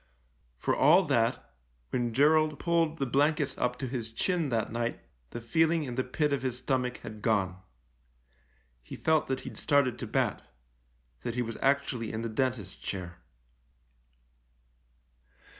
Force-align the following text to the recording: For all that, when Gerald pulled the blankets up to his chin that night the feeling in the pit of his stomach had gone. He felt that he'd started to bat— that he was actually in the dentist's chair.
For 0.57 0.75
all 0.75 1.03
that, 1.03 1.53
when 1.91 2.11
Gerald 2.11 2.57
pulled 2.57 2.97
the 2.97 3.05
blankets 3.05 3.55
up 3.59 3.77
to 3.77 3.87
his 3.87 4.09
chin 4.11 4.49
that 4.49 4.71
night 4.71 4.99
the 5.29 5.39
feeling 5.39 5.83
in 5.83 5.93
the 5.93 6.03
pit 6.03 6.33
of 6.33 6.41
his 6.41 6.57
stomach 6.57 6.97
had 7.05 7.21
gone. 7.21 7.61
He 8.81 8.95
felt 8.95 9.27
that 9.27 9.41
he'd 9.41 9.57
started 9.57 9.99
to 9.99 10.07
bat— 10.07 10.41
that 11.21 11.35
he 11.35 11.43
was 11.43 11.55
actually 11.61 12.11
in 12.11 12.23
the 12.23 12.29
dentist's 12.29 12.75
chair. 12.75 13.19